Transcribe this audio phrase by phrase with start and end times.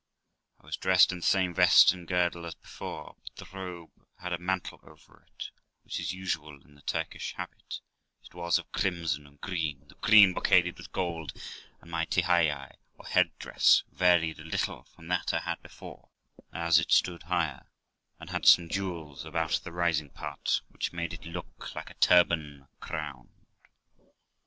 [0.59, 4.33] I was dressed in the same vest and girdle as before, but the robe had
[4.33, 5.51] a mantle over it,
[5.83, 7.81] which is usual in the Turkish habit,
[8.17, 11.33] and it was of crimson and green, the green brocaded with gold;
[11.81, 16.09] and my tyhiaai, or head dress, varied a little from that I had before,
[16.51, 17.67] as it stood higher,
[18.19, 22.67] and had some jewels about the rising part, which made it look like a turban
[22.79, 23.29] crowned.